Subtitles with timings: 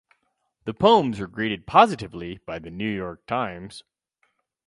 [0.65, 3.83] The poems were greeted positively by "The New York Times".